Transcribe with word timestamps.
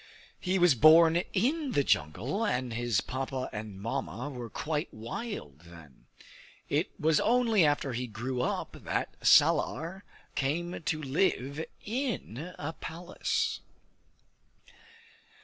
He 0.39 0.57
was 0.57 0.73
born 0.73 1.17
in 1.31 1.73
the 1.73 1.83
jungle, 1.83 2.43
and 2.43 2.73
his 2.73 3.01
Papa 3.01 3.51
and 3.53 3.79
Mamma 3.79 4.31
were 4.31 4.49
quite 4.49 4.91
wild 4.91 5.59
then. 5.59 6.07
It 6.69 6.89
was 6.99 7.19
only 7.19 7.63
after 7.63 7.93
he 7.93 8.07
grew 8.07 8.41
up 8.41 8.77
that 8.83 9.13
Salar 9.21 10.03
came 10.33 10.81
to 10.81 11.03
live 11.03 11.63
in 11.85 12.55
a 12.57 12.73
palace. 12.73 13.59